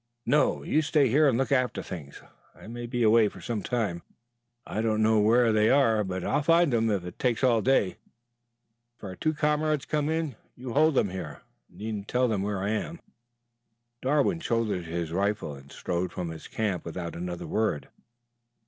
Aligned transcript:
"No. 0.25 0.63
You 0.63 0.81
stay 0.81 1.09
here 1.09 1.27
and 1.29 1.37
look 1.37 1.51
after 1.51 1.83
things. 1.83 2.23
I 2.55 2.65
may 2.65 2.87
be 2.87 3.03
away 3.03 3.29
for 3.29 3.39
some 3.39 3.61
time. 3.61 4.01
I 4.65 4.81
don't 4.81 5.03
know 5.03 5.19
where 5.19 5.51
they 5.53 5.69
are, 5.69 6.03
but 6.03 6.23
I'll 6.23 6.41
find 6.41 6.73
them 6.73 6.89
if 6.89 7.05
it 7.05 7.19
takes 7.19 7.43
all 7.43 7.61
day. 7.61 7.97
If 8.97 9.03
our 9.03 9.15
two 9.15 9.35
comrades 9.35 9.85
come 9.85 10.09
in, 10.09 10.37
you 10.55 10.73
hold 10.73 10.95
them 10.95 11.09
here. 11.09 11.43
Needn't 11.69 12.07
tell 12.07 12.27
them 12.27 12.41
where 12.41 12.63
I 12.63 12.69
am." 12.69 12.99
Darwood 14.01 14.41
shouldered 14.43 14.85
his 14.85 15.11
rifle 15.11 15.53
and 15.53 15.71
strode 15.71 16.11
from 16.11 16.31
his 16.31 16.47
camp 16.47 16.83
without 16.83 17.15
another 17.15 17.45
word. 17.45 17.89